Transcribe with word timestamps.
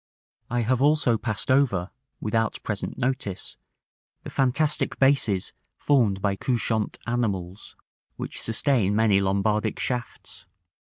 §XX. 0.51 0.57
I 0.57 0.61
have 0.63 0.81
also 0.81 1.15
passed 1.15 1.51
over, 1.51 1.91
without 2.19 2.59
present 2.63 2.97
notice, 2.97 3.55
the 4.23 4.31
fantastic 4.31 4.97
bases 4.97 5.53
formed 5.77 6.23
by 6.23 6.35
couchant 6.35 6.97
animals, 7.05 7.75
which 8.15 8.41
sustain 8.41 8.95
many 8.95 9.21
Lombardic 9.21 9.79
shafts. 9.79 10.47